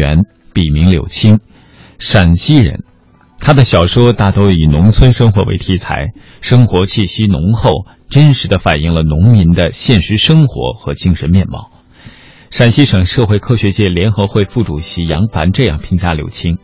[0.00, 0.24] 元，
[0.54, 1.40] 笔名柳青，
[1.98, 2.84] 陕西人。
[3.38, 11.70] 他的小说大都以农村生活为题材，生活气息浓厚，真实的反映了农民的现实生活和精神面貌。
[12.50, 16.58] 陕西省社会科学界联合会副主席杨凡这样评价柳青：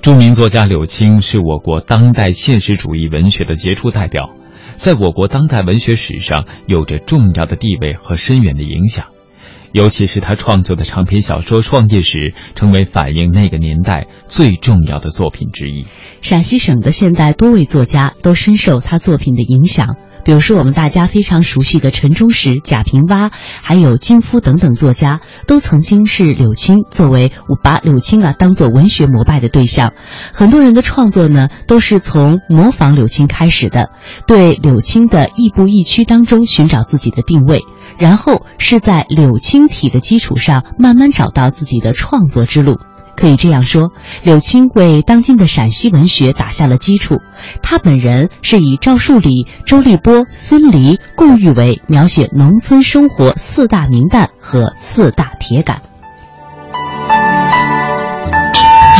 [0.00, 4.30] 著名作家柳青是我国当代现实主义文学的杰出代表，
[4.76, 9.08] 在我国当代文学史上有着重要的地位和深远的影响。
[9.72, 12.18] 尤其是他创作的长篇小说《创业史》，
[12.54, 15.86] 成为反映那个年代最重要的作品之一。
[16.20, 19.96] 陕西省的现代多位作家都深受他作品的影响。
[20.28, 23.30] 比如说，我们大家非常熟悉的陈忠实、贾平凹，
[23.62, 27.32] 还有金夫等等作家，都曾经是柳青作为
[27.62, 29.94] 把柳青啊当做文学膜拜的对象。
[30.34, 33.88] 很多人的创作呢，都是从模仿柳青开始的，
[34.26, 37.62] 对柳青的亦步亦趋当中寻找自己的定位，
[37.98, 42.76] 然后是在柳青体的基础上慢慢找到自己的创作之路。
[43.18, 43.90] 可以这样说，
[44.22, 47.16] 柳青为当今的陕西文学打下了基础。
[47.62, 55.82] 他本人是以赵树理、周立波、孙犁共誉为描写农村生活四大名旦和四大铁杆。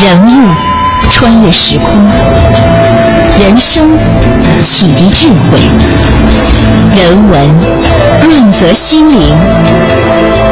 [0.02, 0.55] 人物
[1.10, 2.05] 穿越时空，
[3.38, 3.88] 人生
[4.62, 5.60] 启迪智慧，
[6.97, 7.48] 人文
[8.25, 9.20] 润泽心灵，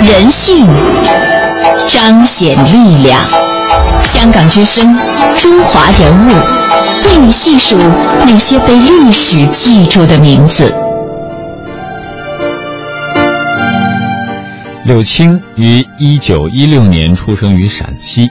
[0.06, 0.67] 人性
[1.86, 3.45] 彰显力量。
[4.07, 4.97] 香港之声，
[5.37, 6.31] 中华人物，
[7.05, 7.77] 为你细数
[8.25, 10.73] 那些被历史记住的名字。
[14.85, 18.29] 柳青于一九一六年出生于陕西，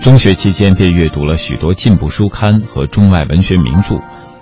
[0.00, 3.96] 中学期间便阅读了许多进步书刊和中外文学名著，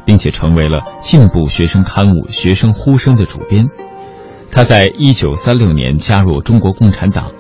[0.05, 3.65] 并且成为了进步学生刊物《学生呼声》的主编。
[4.53, 7.31] 他在一九三六年加入中国共产党，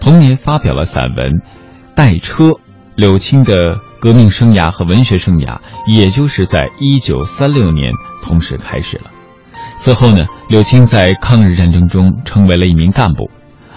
[0.00, 1.26] 同年发表了散文
[1.96, 2.44] 《代车》。
[2.96, 7.92] 柳青的革命生涯和文学生涯，也就是在一九三六年
[8.22, 9.10] 同时开始了。
[9.76, 13.30] 此后呢，柳青在抗日战争中成为了一名干部，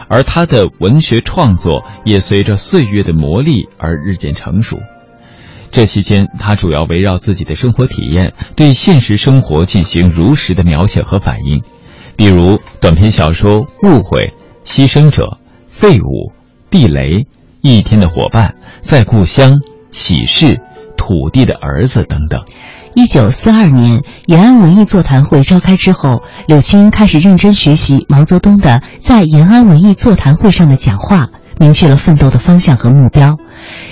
[0.08, 4.78] 而他的文学创作也随着岁月的磨砺而日渐成熟。
[5.72, 11.64] 这期间，他主要围绕自己的生活体验，对现实生活进行如实的描写和反映，
[12.16, 14.34] 比如短篇小说《误会》
[14.70, 15.26] 《牺牲者》
[15.70, 16.04] 《废物》
[16.70, 17.20] 《地雷》。
[17.76, 19.54] 一天的伙伴，在故乡，
[19.92, 20.60] 喜事，
[20.96, 22.44] 土地的儿子等等。
[22.94, 31.28] 一九四二年，延安文艺座谈会召开之后，柳青开始认真学习毛泽东的在延安文艺座谈会上的讲话，
[31.60, 33.38] 明确了奋斗的方向和目标。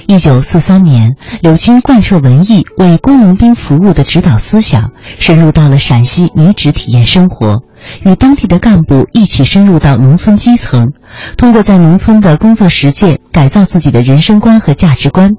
[0.08, 7.62] 一九四三年，柳青贯彻文艺为工农兵服务的指导思想，深入到了陕西女职体验生活。
[8.04, 10.92] 与当地的干部一起深入到农村基层，
[11.38, 15.36] 通过在农村的工作实践，改造自己的人生观和价值观。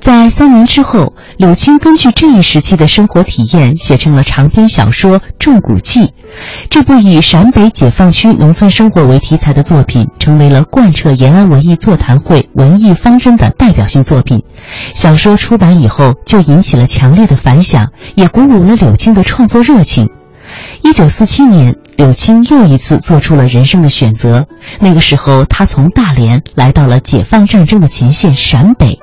[0.00, 6.00] 在三年之后，柳青根据这一时期的生活体验，写成了长篇小说《种谷记》。
[6.68, 14.42] 这部以陕北解放区农村生活为题材的作品，成为了贯彻延安文艺座谈会文艺方针的代表性作品。
[14.94, 20.08] 小说出版以后，就引起了强烈的反响，也鼓舞了柳青的创作热情。
[20.82, 24.46] 一九四七年，柳青又一次做出了人生的选择。
[24.80, 28.98] 那个时候，他从大连来到了解放战争的前线陕北。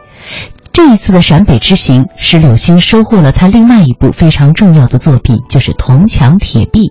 [0.72, 6.82] 这一次的陕北之行，使柳青收获了他另外一部非常重要的作品，就是《铜墙铁壁》。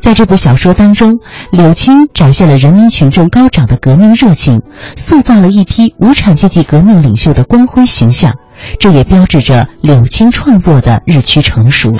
[0.00, 1.18] 在这部小说当中，
[1.50, 4.62] 柳青展现了人民群众高涨的革命热情，
[4.96, 8.34] 塑造了一批无产阶级革命领袖的光辉形象。
[8.78, 11.96] 这也标志着柳青创作的日趋成熟。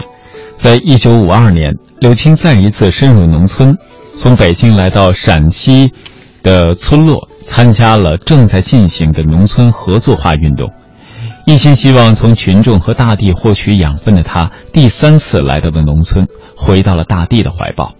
[0.56, 3.76] 在一九五二年，柳青再一次深入农村，
[4.16, 5.92] 从北京来到陕西
[6.44, 10.70] 的村落，参加了正在进行的农村合作化运动。
[11.44, 17.94] 一心希望从群众和大地获取养分的他，第三次来到了农村，回到了大地的怀抱。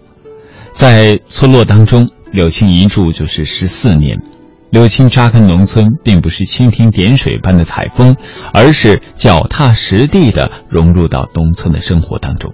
[0.73, 4.23] 在村落当中，柳青一住就是十四年。
[4.71, 8.15] 柳青扎根农村，并不是蜻蜓点水般的采风，
[8.53, 12.53] 而是脚踏实地地融入到农村的生活当中。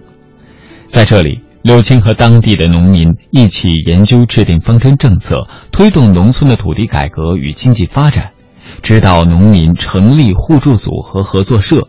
[0.94, 8.31] 在这里，柳青和当地的农民一起研究制定方针政策，推动农村的土地改革与经济发展，
[8.81, 11.88] 指导农民成立互助组和合作社，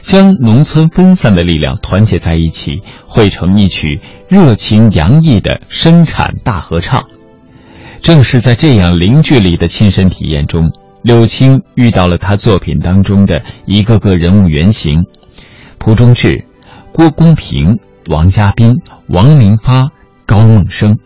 [0.00, 4.00] 将农村分散的力量团结在一起，汇成一曲
[4.30, 7.04] 热情洋溢的生产大合唱。
[8.00, 10.70] 正是在这样零距离的亲身体验中，
[11.02, 15.04] 柳青遇到了他作品当中的一个个人物原型：
[15.76, 16.46] 蒲中志、
[16.92, 17.78] 郭公平、
[18.08, 18.74] 王家斌、
[19.08, 19.90] 王明发、
[20.26, 20.98] 高梦生。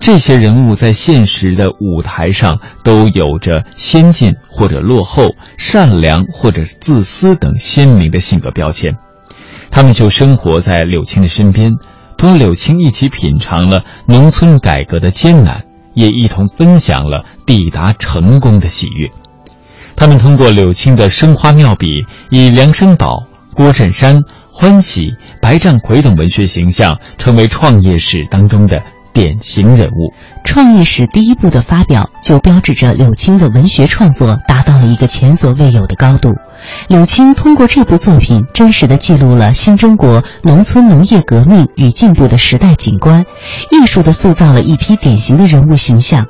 [0.00, 8.96] 这些人物在现实的舞台上都有着先进或者落后、善良或者自私等鲜明的性格标签。
[9.70, 11.72] 他们就生活在柳青的身边，
[12.18, 19.10] 同柳青一起品尝了农村改革的艰难，也一同分享了抵达成功的喜悦。
[19.96, 23.24] 他们通过柳青的生花妙笔，以梁生宝、
[23.54, 24.22] 郭振山、
[24.56, 28.80] 欢喜、白占奎等文学形象，成为创业史当中的
[29.12, 30.14] 典型人物。
[30.44, 36.36] 创业史第一部的发表，就标志着柳青的文学创作达到了一个前所未有的高度。
[36.86, 43.24] 柳青通过这部作品，真实的记录了新中国农村农业革命与进步的时代景观，
[43.72, 46.24] 艺术的塑造了一批典型的人物形象。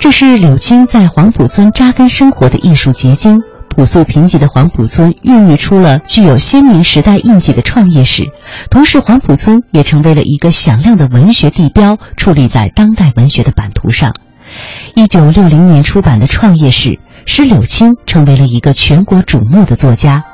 [0.00, 3.40] 这是柳青在黄埔村扎根生活的艺术结晶。
[3.72, 8.30] 朴素贫瘠的黄埔村孕育出了具有鲜明时代印记的创业史，
[8.70, 14.14] 同时黄埔村也成为了一个响亮的文学地标，矗立在当代文学的版图上。
[14.94, 16.90] 一九六零年出版的《创业史》。
[17.24, 20.24] 使柳青成为了一个全国瞩目的作家，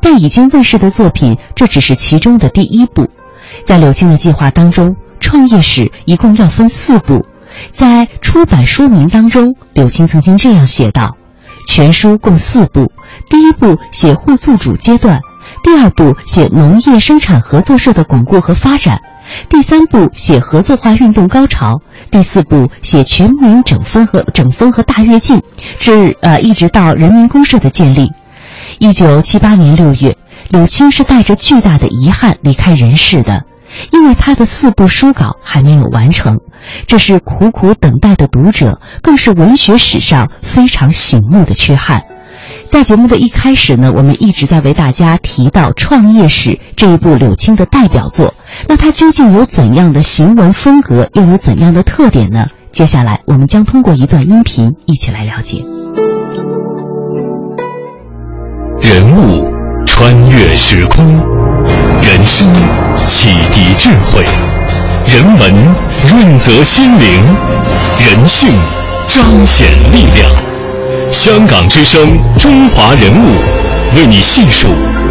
[0.00, 3.10] 但已经问世的作品这只是其中的第一部。
[3.66, 7.26] 在柳青的计划当中，创业史一共要分四部。
[7.70, 11.18] 在出版书名当中，柳青曾经这样写道：
[11.68, 12.90] 全书共四部，
[13.28, 15.20] 第一部写互助主阶段，
[15.62, 19.02] 第二部写农业生产合作社的巩固和发展。
[19.50, 25.42] 第三部写合作化运动高潮，第四部写全民整风和整风和大跃进，
[25.78, 28.08] 至呃一直到人民公社的建立。
[28.78, 30.16] 一九七八年六月，
[30.48, 33.44] 柳青是带着巨大的遗憾离开人世的，
[33.92, 36.40] 因为他的四部书稿还没有完成，
[36.86, 42.02] 这是苦苦等待的读者，更是文学史上非常醒目的缺憾。
[42.68, 48.34] 在节目的一开始呢，我们一直在为大家提到《创业史》这一部柳青的代表作。
[48.68, 52.46] 那它究竟有怎样的行文风格，又有怎样的特点呢？
[52.70, 55.64] 接下来我们将通过一段音频一起来了解。
[58.80, 59.50] 人物
[59.86, 61.06] 穿越时空，
[62.02, 62.52] 人生
[63.06, 64.24] 启迪智慧，
[65.06, 65.52] 人文
[66.48, 67.22] 泽心灵，
[68.06, 68.48] 人性
[69.06, 70.34] 彰显力量。
[71.06, 73.36] 香港之声，中华人物，
[73.94, 74.66] 为你细数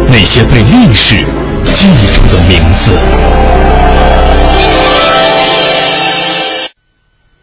[0.08, 1.14] 那些被历史
[1.62, 2.90] 记住的名字。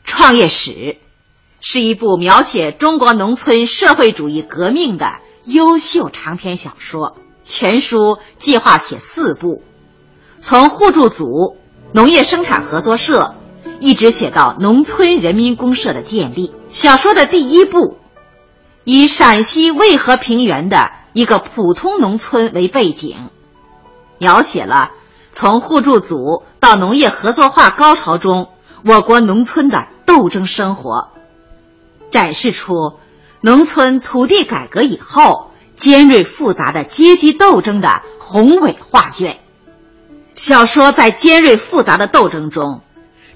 [0.04, 0.98] 创业史
[1.62, 5.10] 是一部描写中国农村社会主义革命的
[5.46, 7.16] 优秀长篇小说，
[7.46, 9.64] 全书计划写四部，
[10.42, 11.56] 从互助组、
[11.94, 13.36] 农业生产合作社，
[13.80, 16.54] 一直写到农村人民公社的建立。
[16.70, 17.98] 小说的第一部。
[18.88, 23.30] 以陕西渭河平原的一个普通农村为背景，
[24.20, 24.92] 描写了
[25.34, 28.50] 从互助组到农业合作化高潮中
[28.84, 31.10] 我国农村的斗争生活，
[32.12, 33.00] 展示出
[33.42, 39.40] 农村土地改革以后尖锐复杂的阶级斗争的宏伟画卷。
[40.36, 42.82] 小说在尖锐复杂的斗争中，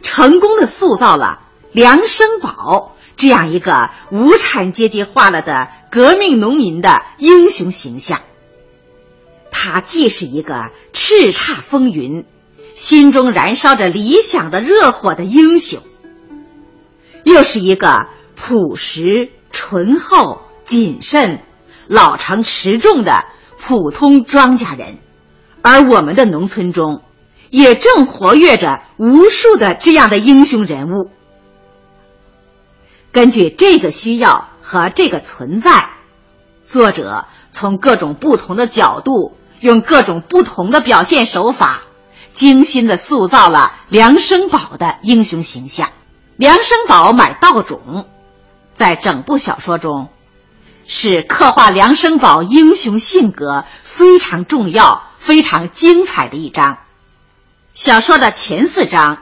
[0.02, 1.42] 成功的塑造了
[1.72, 2.96] 梁生宝。
[3.18, 8.22] 这样一个无产阶级化了的革命农民的英雄形象，
[9.52, 12.24] 他既是一个叱咤风云、
[12.74, 15.82] 心中燃烧着理想的热火的英雄，
[17.26, 18.08] 又是一个
[18.38, 21.42] 朴实醇厚、谨慎、
[21.88, 23.26] 老成持重的
[23.60, 24.98] 普通庄稼人。
[25.62, 27.02] 而我们的农村中，
[27.50, 31.10] 也正活跃着无数的这样的英雄人物。
[33.12, 35.90] 根据这个需要和这个存在，
[36.66, 41.82] 作者从各种不同的角度，用各种不同的表现手法，
[42.34, 45.90] 精心的塑造了梁生宝的英雄形象。
[46.38, 48.06] 梁生宝买稻种，
[48.76, 50.10] 在整部小说中，
[50.86, 56.78] 是刻画梁生宝英雄性格非常重要、非常精彩的一章。
[57.82, 59.20] 小说的前四章，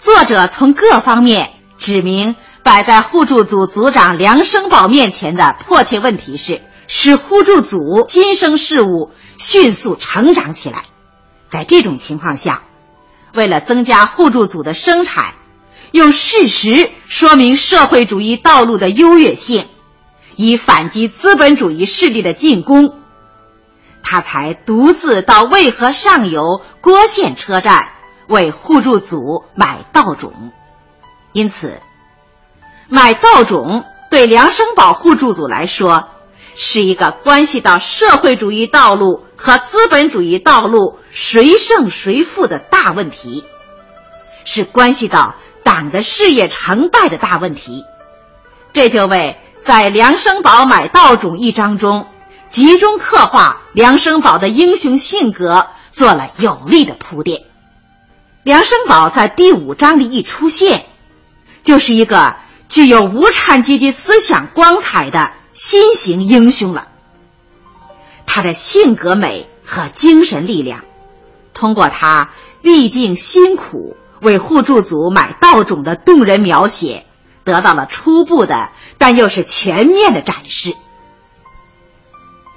[0.00, 2.34] 作者从各方面指明。
[2.64, 10.86] 摆在互助组组长梁生宝面前的迫切问题是：使互助组新生事物迅速成长起来。
[11.48, 12.64] 在这种情况下，
[13.32, 15.34] 为了增加互助组的生产，
[15.92, 19.68] 用事实说明社会主义道路的优越性，
[20.34, 22.98] 以反击资本主义势力的进攻，
[24.08, 27.88] 他才独自到渭河上游郭县车站
[28.28, 30.52] 为互助组买稻种。
[31.32, 31.80] 因此。
[32.88, 36.08] 买稻种对梁生宝互助组来说，
[36.54, 43.44] 是一个关系到社会主义道路和资本主义道路谁胜谁负的大问题，
[44.44, 45.34] 是关系到
[45.64, 47.82] 党的事业成败的大问题，
[48.72, 52.06] 这就为在梁生宝买稻种一章中
[52.50, 57.42] 集中刻画梁生宝的英雄性格做了有力的铺垫。
[58.42, 60.86] 梁生宝在第五章里一出现，
[61.62, 62.36] 就是一个
[62.68, 66.88] 具有无产阶级思想光彩的新型英雄了。
[68.24, 70.84] 他的性格美和精神力量，
[71.52, 72.30] 通过他
[72.62, 77.04] 历尽辛苦为互助组买稻种的动人描写，
[77.44, 80.74] 得到了初步的但又是全面的展示。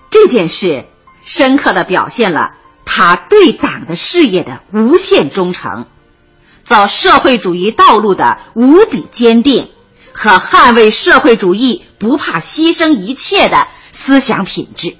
[0.10, 0.86] 这件事
[1.24, 2.56] 深刻的表现了。
[2.92, 5.86] 他对党的事业的无限忠诚，
[6.66, 9.70] 走社会主义道路的无比坚定，
[10.12, 14.98] 和捍卫社会主义不怕牺牲一切的思想品质。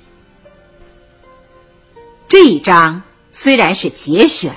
[2.28, 3.02] 这一章
[3.32, 4.54] 虽然是节选，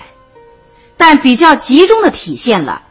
[0.98, 2.82] 但比较集中的体现了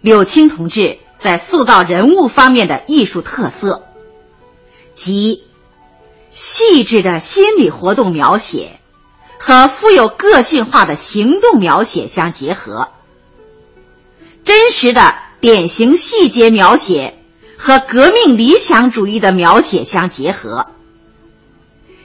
[0.00, 3.82] 柳青同志在塑造人物方面的艺术特色，
[4.94, 5.42] 即
[6.30, 8.80] 细致的心理活动描写。
[9.40, 12.88] 和富有个性化的行动描写相结合，
[14.44, 17.14] 真实的典型细节描写
[17.56, 20.66] 和革命理想主义的描写相结合，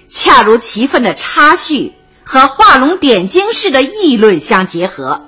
[0.08, 5.24] 恰如其分的插叙和画龙点睛式的议论相结合，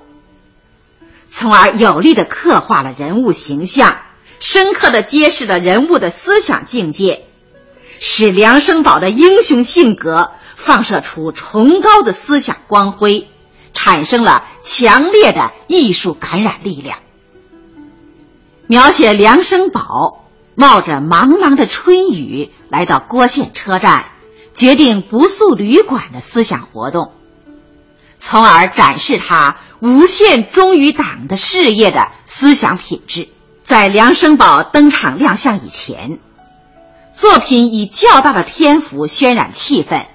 [1.32, 3.98] 从而有力的刻画了人物形象，
[4.40, 7.26] 深刻的揭示了人物的思想境界，
[8.00, 10.32] 使梁生宝的英雄性格。
[10.56, 13.28] 放射出崇高的思想光辉，
[13.72, 16.98] 产生了强烈的艺术感染力量。
[18.66, 20.26] 描写梁生宝
[20.56, 24.06] 冒着茫茫的春雨来到郭县车站，
[24.56, 27.12] 决定不宿旅馆的思想活动，
[28.18, 33.30] 从而展示他无限忠于党的事业的思想品质。
[33.68, 36.18] 在梁生宝登场亮相以前，
[37.16, 40.06] 作品以较大的篇幅渲染气氛。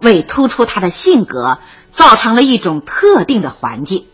[0.00, 1.58] 为突出他的性格，
[1.90, 4.06] 造成了一种特定的环境。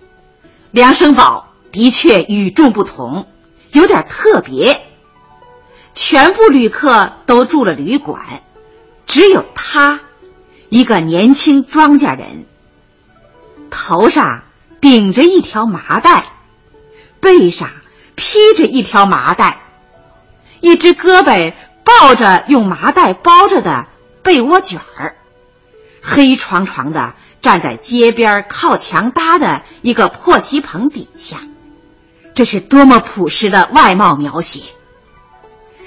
[0.70, 3.26] 梁生宝的确与众不同，
[3.72, 4.86] 有点特别。
[5.94, 8.42] 全部旅客都住了旅馆，
[9.06, 10.00] 只有他，
[10.70, 12.46] 一个年轻庄稼人，
[13.70, 14.44] 头上
[14.80, 16.32] 顶着一条麻袋，
[17.20, 17.68] 背上
[18.14, 19.60] 披着一条麻袋，
[20.60, 21.52] 一只胳膊
[21.84, 23.86] 抱着用麻袋包着的
[24.22, 25.16] 被窝卷儿。
[26.02, 31.40] 黑床床的站在街边靠墙搭的一个破席棚底下，
[32.34, 34.60] 这是多么朴实的外貌描写！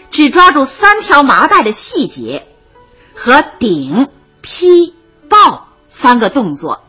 [0.10, 2.48] 只抓住三条麻袋的细节
[3.14, 4.08] 和顶、
[4.42, 4.96] 披、
[5.30, 6.84] 抱三个动作，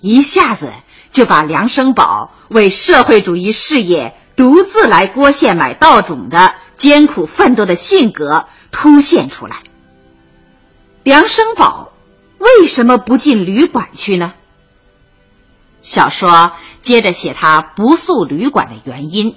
[0.00, 0.72] 一下子
[1.10, 9.62] 就把梁生宝为社会主义事业独自来郭县买稻种的艰苦奋斗的性格凸显出来。
[11.02, 11.92] 梁生宝。
[12.38, 14.34] 为什么不进旅馆去呢？
[15.80, 16.52] 小说
[16.82, 19.34] 接着写他不宿旅馆的原因。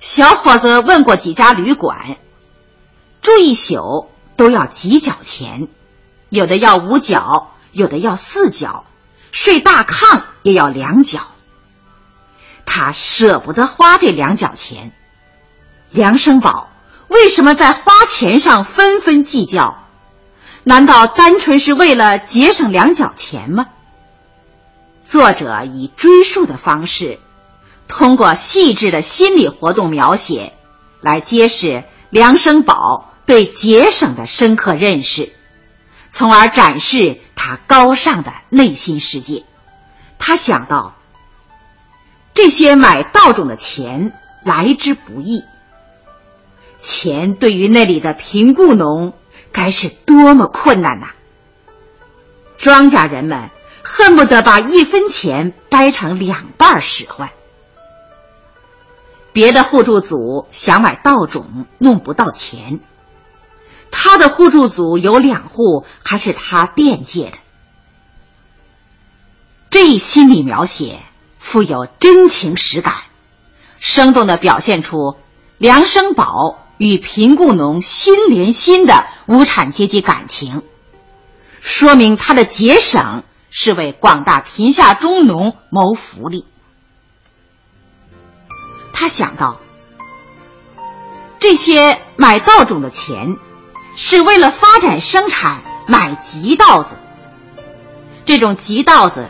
[0.00, 2.18] 小伙子问过几家旅馆，
[3.20, 5.66] 住一宿都要几角钱，
[6.28, 8.84] 有的要五角，有的要四角，
[9.32, 11.26] 睡大炕也要两角。
[12.64, 14.92] 他舍不得花这两角钱。
[15.92, 16.70] 梁生宝
[17.08, 19.84] 为什么在花钱上纷纷计较？
[20.64, 23.66] 难道单纯是为了节省两角钱吗？
[25.04, 27.18] 作者以追溯的方式，
[27.88, 30.54] 通过细致的心理活动描写，
[31.02, 35.30] 来揭示梁生宝对节省的深刻认识，
[36.10, 39.44] 从而展示他高尚的内心世界。
[40.18, 40.94] 他想到，
[42.32, 44.12] 这些买稻种的钱
[44.44, 45.44] 来之不易，
[46.82, 49.14] 钱对于那里的贫雇农。
[49.54, 51.08] 该是多么困难呐！
[52.56, 53.50] 庄稼人们
[53.82, 57.28] 恨不得把一分钱掰成两半使唤。
[59.34, 62.80] 别的互助组想买稻种弄不到钱，
[63.90, 67.36] 他的互助组有两户还是他垫借的。
[69.68, 71.00] 这一心理描写
[71.38, 72.94] 富有真情实感，
[73.80, 75.18] 生动的表现出
[75.58, 76.58] 梁生宝。
[76.82, 80.64] 与贫雇农心连心的无产阶级感情，
[81.60, 86.44] 说明他的节省是为广大贫下中农谋福利。
[88.92, 89.60] 他想到，
[91.38, 93.36] 这些买稻种的钱
[93.94, 96.96] 是为了发展生产买秸稻子，
[98.24, 99.28] 这种秸稻子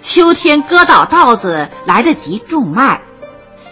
[0.00, 3.02] 秋天割倒稻子来得及种麦，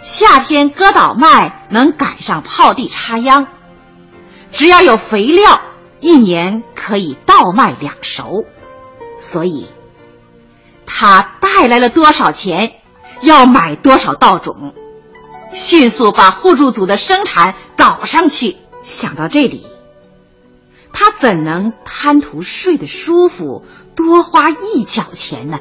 [0.02, 3.46] 夏天割倒麦能赶上泡地插秧。
[4.50, 5.60] 只要有肥料，
[6.00, 8.44] 一年可以稻麦两熟。
[9.30, 9.68] 所以，
[10.84, 12.74] 他带来了多少钱，
[13.22, 14.74] 要买多少稻种，
[15.52, 18.56] 迅速把互助组的生产搞上去。
[18.82, 19.64] 想到这里，
[20.92, 25.60] 他怎能贪图睡得舒服，多花一角钱呢？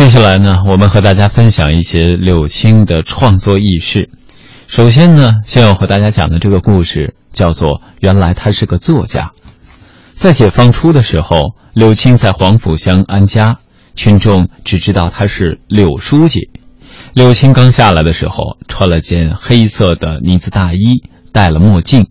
[0.00, 4.08] 接下来呢，我们和大家分享一些柳青的创作轶事。
[4.66, 9.32] 首先呢，先要和大家讲的这个故事叫做“原来他是个作家”。
[10.16, 13.58] 在解放初的时候，柳青在黄浦乡安家，
[13.94, 16.48] 群众只知道他是柳书记。
[17.12, 22.06] 柳青刚下来的时候，穿了件黑色的呢子大衣，戴了墨镜，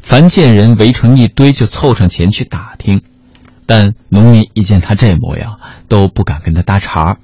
[0.00, 3.02] 凡见人围成一堆，就凑上前去打听。
[3.66, 5.60] 但农民一见他这模样，
[5.90, 7.18] 都不敢跟他搭茬。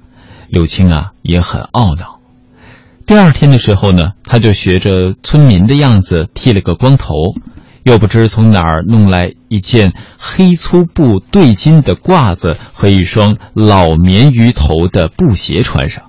[0.49, 2.19] 柳青啊，也很懊恼。
[3.07, 7.13] 第二天的时候呢，他就学着村民的样子剃了个光头，
[7.83, 16.03] 又不知从哪儿弄来一件黑粗布对襟的褂子和一双老棉鱼头的布鞋穿上。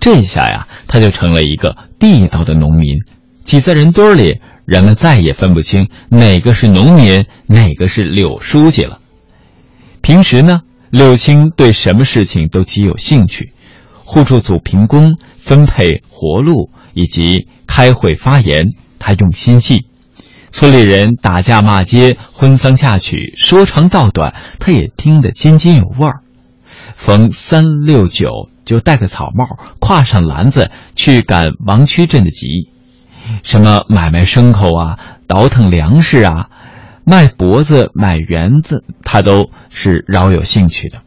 [0.00, 2.98] 这下呀，他就成了一个地道的农民，
[3.42, 8.98] 挤在人堆里，人们再也分不清哪个是农民，哪个是柳书记了。
[10.02, 13.52] 平时呢，柳青对什么事情都极有兴趣，
[14.04, 18.66] 互助组评工、分配活路以及开会发言，
[18.98, 19.80] 他用心记；
[20.50, 26.20] 村里人打架骂街、婚丧嫁娶，说长道短，他也听得津津有味儿。
[26.94, 28.50] 逢三六九。
[28.68, 29.46] 就戴个草帽，
[29.80, 32.68] 挎上篮子去赶王区镇的集，
[33.42, 36.50] 什么买卖牲口啊，倒腾粮食啊，
[37.08, 40.98] 卖脖子、买园子，他都是饶有兴趣的。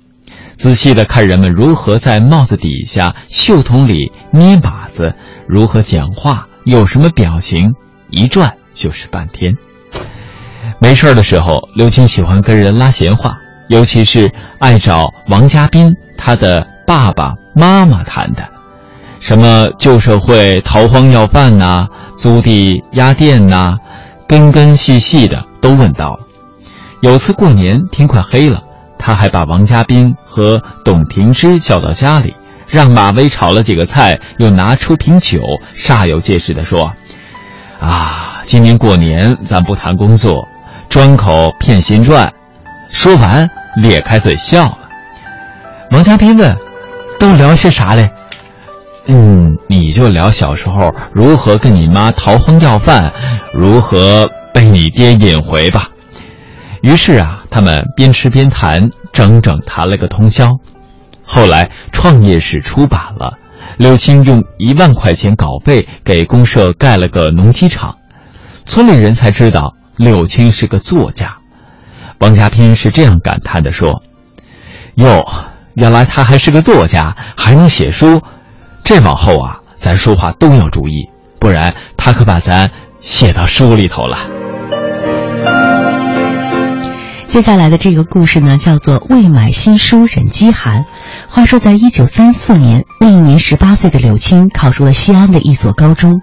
[0.58, 5.14] 仔细的看人们如何在帽子底下、袖筒里捏把子，
[5.48, 7.74] 如何讲话，有什么表情，
[8.10, 9.56] 一转就是半天。
[10.80, 13.38] 没事的时候，刘青喜欢跟人拉闲话，
[13.70, 16.68] 尤其是爱找王家斌，他的。
[16.84, 18.44] 爸爸妈妈谈的，
[19.22, 21.88] 什么旧社会逃荒要饭呐，
[22.18, 23.78] 租地压店呐，
[24.28, 26.20] 根根细细的都问到了。
[27.00, 28.62] 有次过年天快黑了，
[28.98, 32.36] 他还把王家斌和董廷芝叫到家里，
[32.68, 35.40] 让马威炒了几个菜，又拿出瓶酒，
[35.76, 36.92] 煞有介事地说
[37.80, 40.46] ：“啊，今年过年咱不谈工作，
[40.90, 42.34] 专口骗新传。”
[42.90, 44.80] 说完咧开嘴笑了。
[45.92, 46.58] 王家斌问。
[47.20, 48.10] 都聊些啥嘞？
[49.06, 53.14] 嗯，你就聊小时候如何跟你妈逃荒要饭，
[53.54, 55.90] 如何被你爹引回吧。
[56.82, 60.58] 于是啊，他们边吃边谈，整整谈了个通宵。
[61.24, 63.38] 后来创业史出版了，
[63.78, 67.98] 柳青用一万块钱稿费给公社盖了个农机厂，
[68.66, 71.38] 村里人才知道柳青是个作家。
[72.20, 74.02] 王家斌是这样感叹的说
[74.96, 75.26] ：“哟。”
[75.76, 78.22] 原来他还是个作家，还能写书，
[78.84, 81.10] 这往后啊，咱说话都要注意，
[81.40, 84.41] 不然他可把咱写到书里头了。
[87.32, 90.84] 接下来的这个故事呢，叫做“未买新书忍饥寒”。
[91.32, 96.22] 话说，在一九三四年，那一年十八岁的柳青考入了西安的一所高中。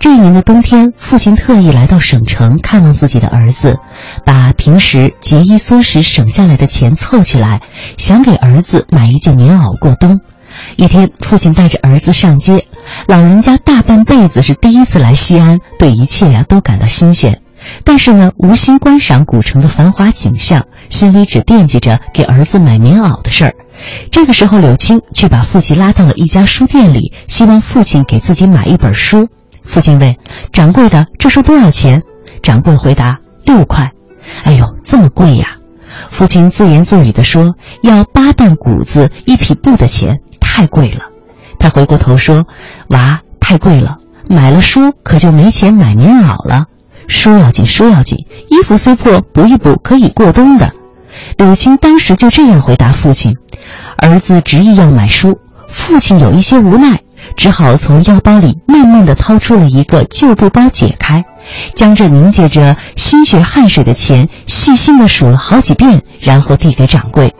[0.00, 3.78] 这一年的冬天，父亲特意来到省城看望自己的儿子，
[4.26, 7.60] 把平时节衣缩食省下来的钱凑起来，
[7.96, 10.18] 想给儿子买一件棉袄过冬。
[10.74, 12.66] 一天，父亲带着儿子上街，
[13.06, 17.40] 老人家大半辈子是第一次来西安，对一切呀都感到新鲜。
[17.84, 23.54] 但是呢，无心观赏古城的繁华景象，心里只惦记着给儿子买棉袄的事儿。
[24.10, 29.28] 这个时候，柳青却把父亲拉到了一家书店里，希望父亲给自己买一本书。
[29.64, 30.16] 父亲问
[30.52, 32.02] ：“掌柜的，这书多少钱？”
[32.42, 33.90] 掌柜回答：“六块。”
[34.44, 35.56] 哎呦，这么贵呀！
[36.10, 41.06] 父亲自言自语地说：“要八担谷子一匹布的钱，太贵了。”
[41.58, 42.46] 他回过头说
[42.88, 43.96] ：“娃，太贵了，
[44.28, 46.66] 买了书可就没钱买棉袄了。”
[47.10, 50.70] 书要紧，书要紧，衣服虽破，补一补可以过冬的。
[51.36, 53.36] 柳青当时就这样回答父亲。
[53.98, 57.00] 儿子执意要买书，父亲有一些无奈，
[57.36, 61.24] 只好从腰包里慢慢的掏出了一个旧布包，解开，
[61.74, 67.34] 将这凝结着心血汗水的钱细心的数了好几遍，然后递给掌柜。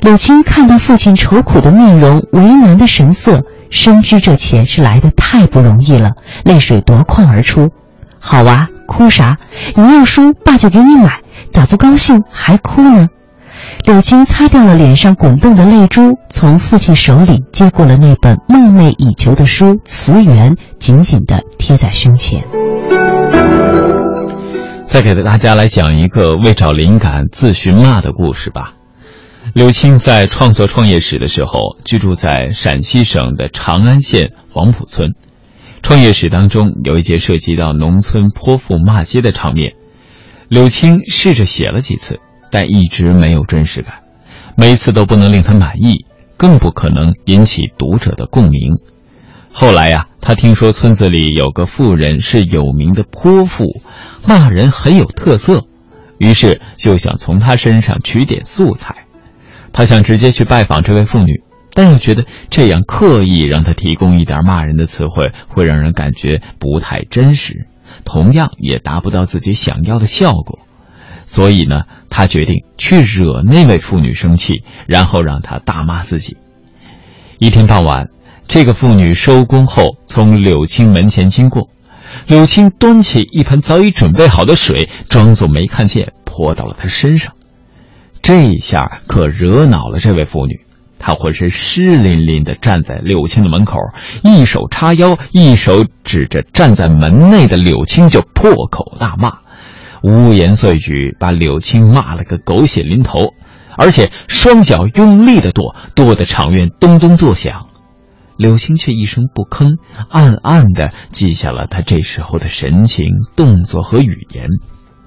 [0.00, 6.10] 柳青看到父亲愁苦的面容、为难的神色，深知这钱是来的太不容易了，
[6.44, 7.70] 泪水夺眶而出。
[8.18, 9.36] 好娃，哭啥？
[9.74, 11.20] 你要书，爸就给你买，
[11.52, 13.08] 咋不高兴还哭呢？
[13.84, 22.44] 柳青擦掉了脸上滚动的泪珠，从父亲手里接过了那本梦寐以求的书《词源》，紧紧地贴在胸前。
[24.86, 28.72] 再给大家来讲一个为找灵感自寻骂的故事吧。
[29.52, 35.14] 柳青在创作创业史的时候，居住在陕西省的长安县黄埔村。
[35.86, 39.74] 创业史当中有一节涉及到农村泼妇骂街的场面，
[40.48, 42.18] 柳青试着写了几次，
[42.50, 44.02] 但一直没有真实感，
[44.56, 46.04] 每次都不能令他满意，
[46.36, 48.80] 更不可能引起读者的共鸣。
[49.52, 53.80] 后来呀，他听说村子里有个妇人是有名的泼妇，
[54.26, 55.66] 骂人很有特色，
[56.18, 59.06] 于是就想从她身上取点素材。
[59.72, 61.44] 他想直接去拜访这位妇女，
[61.76, 67.68] 但又觉得这样刻意让他提供一点骂人的词汇，会让人感觉不太真实，
[68.06, 70.60] 同样也达不到自己想要的效果。
[71.26, 76.38] 所以呢，他决定去惹那位妇女生气，然后让她大骂自己。
[77.38, 78.06] 一天傍晚，
[78.48, 81.68] 这个妇女收工后从柳青门前经过，
[82.26, 87.34] 柳青端起一盆早已准备好的水，装作没看见，泼到了她身上。
[88.22, 90.60] 这一下可惹恼了这位妇女，
[90.98, 93.78] 他浑身湿淋淋的站在柳青的门口，
[94.22, 99.38] 一手叉腰，一手指着站在门内的柳青就破口大骂，
[100.02, 103.20] 污言碎语把柳青骂了个狗血淋头，
[103.76, 107.66] 而且双脚用力的跺，跺得场院咚咚作响。
[108.36, 109.76] 柳青却一声不吭，
[110.10, 114.46] 暗暗的记下了他这时候的神情、动作和语言。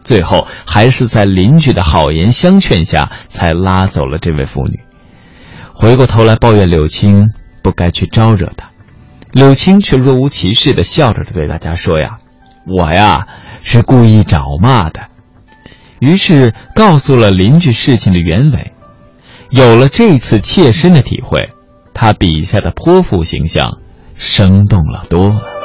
[0.04, 4.80] 最后还是在邻居的好言相劝下，才拉走了这位妇女。
[5.80, 8.70] 回过头来抱怨柳青不该去招惹他，
[9.32, 12.18] 柳青却若无其事的笑着对大家说：“呀，
[12.68, 13.26] 我呀
[13.64, 15.00] 是故意找骂的。”
[16.00, 18.74] 于是告诉了邻居事情的原委。
[19.52, 21.50] 有了这次切身的体会，
[21.94, 23.78] 他笔下的泼妇形象
[24.16, 25.59] 生动了多了。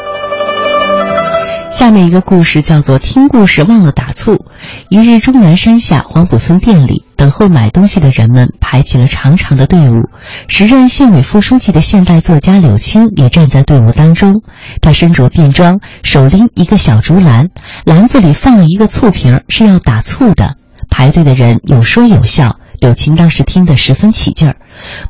[1.75, 4.47] 下面一个故事叫做“听故事忘了打醋”。
[4.91, 10.09] 一日，终南山下黄埔村店里，等候买东西的人们排起了长长的队伍。
[10.47, 14.43] 时任县委副书记的现代作家柳青也站在队伍当中。
[14.81, 17.51] 他身着便装，手拎一个小竹篮，
[17.85, 20.55] 篮子里放了一个醋瓶，是要打醋的。
[20.89, 22.61] 排队的人有说有笑。
[22.81, 24.57] 柳青当时听得十分起劲儿，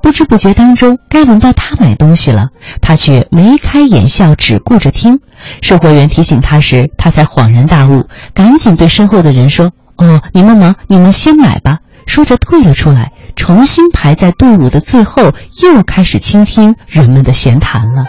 [0.01, 2.51] 不知不觉当中，该轮到他买东西了，
[2.81, 5.19] 他却眉开眼笑，只顾着听。
[5.63, 18.05] 售货员提醒他时，他才恍然大悟，赶紧对身后的人说：“哦，你们忙，你们先买吧。”说着退了出来，重新排在队伍的最后，又开始倾听人们的闲谈了。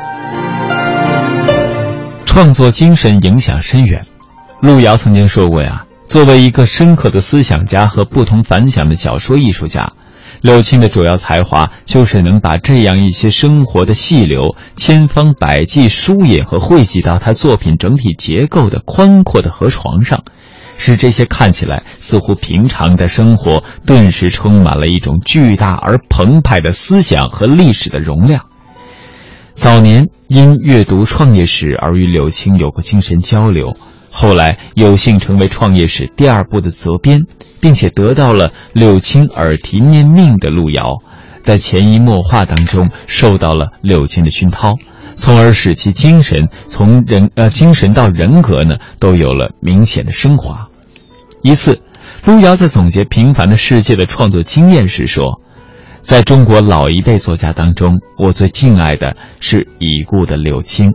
[2.25, 4.05] 创作精神影响深远，
[4.59, 5.83] 路遥曾经说过呀。
[6.05, 9.93] 作为一个深刻的思想家和不同凡响的小说艺术家，
[10.45, 20.23] 柳青的主要才华就是能把这样一些生活的细流千方百计疏引和汇集到他作品整体结构的宽阔的河床上，
[20.77, 28.45] 使这些看起来似乎平常的生活顿时充满了一种巨大而澎湃的思想和历史的容量。
[29.55, 33.75] 早年因阅读创业史而与柳青有过精神交流。
[34.17, 37.19] 后来有幸成为《创业史》第二部的责编，
[37.59, 40.99] 并且得到了柳青耳提面命的路遥，
[41.41, 44.75] 在潜移默化当中受到了柳青的熏陶，
[45.15, 50.69] 从而使其精神从人呃精神到人格呢都有了明显的升华。
[51.43, 51.81] 一次，
[52.23, 55.41] 路遥在总结《平凡的世界》的创作经验时说
[56.01, 60.93] ：“在中国老一辈作家当中，我最敬爱的是已故的柳青。”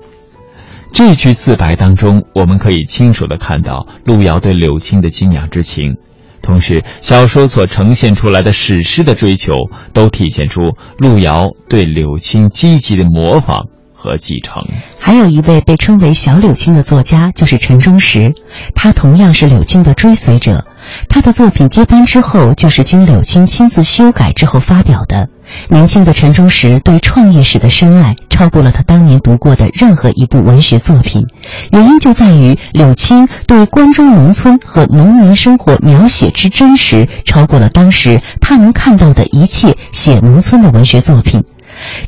[0.93, 5.97] 这句自白当中，我们可以清楚地看到路遥对柳青的敬仰之情，
[6.43, 9.55] 同时小说所呈现出来的史诗的追求，
[9.93, 10.61] 都体现出
[10.99, 14.63] 路遥对柳青积极的模仿和继承。
[14.99, 18.35] 还有一位被称为“小柳青”的作家，就是陈忠实，
[18.75, 20.67] 他同样是柳青的追随者。
[21.09, 25.29] 他的作品接班之后，就是经柳青亲自修改之后发表的。
[25.71, 31.25] 年轻的陈忠实对创业史的深爱，超过了他当年读过的任何一部文学作品。
[31.71, 41.45] 原因就在于柳青对关中农村和农民生活描写之真实，超过了当时他能看到的一切写农村的文学作品。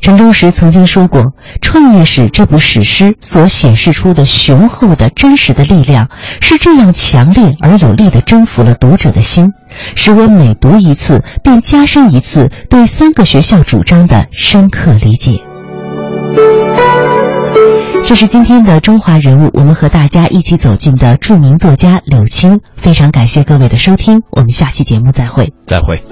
[0.01, 1.21] 陈忠实曾经说过，
[1.61, 6.09] 《创业史》这部史诗所显示出的雄厚的真实的力量，
[6.41, 9.51] 是这样强烈而有力地征服了读者的心，
[9.95, 15.41] 使我每读一次，便加深一次对三个学校主张的深刻理解。
[18.05, 22.59] 这是今天的中华人物，我们和大家一起走进的著名作家柳青。
[22.75, 25.53] 非常感谢各位的收听，我们下期节目再会。
[25.65, 26.03] 再会。